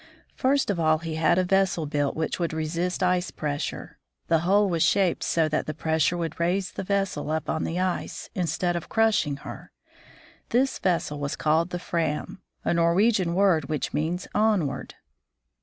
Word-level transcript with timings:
First 0.33 0.71
of 0.71 0.79
all 0.79 0.97
he 0.97 1.13
had 1.13 1.37
a 1.37 1.43
vessel 1.43 1.85
built 1.85 2.15
which 2.15 2.39
would 2.39 2.53
resist 2.53 3.03
ice 3.03 3.29
pressures. 3.29 3.91
The 4.29 4.39
hull 4.39 4.67
was 4.67 4.81
shaped 4.81 5.23
so 5.23 5.47
that 5.49 5.67
the 5.67 5.75
pressure 5.75 6.17
would 6.17 6.39
raise 6.39 6.71
the 6.71 6.81
vessel 6.81 7.29
up 7.29 7.47
on 7.47 7.65
the 7.65 7.79
ice, 7.79 8.31
instead 8.33 8.75
of 8.75 8.89
crushing 8.89 9.37
her. 9.45 9.71
This 10.49 10.79
vessel 10.79 11.19
was 11.19 11.35
called 11.35 11.69
the 11.69 11.77
Fram, 11.77 12.41
a 12.65 12.73
Norwegian 12.73 13.35
word 13.35 13.69
which 13.69 13.93
means 13.93 14.27
"onward." 14.33 14.95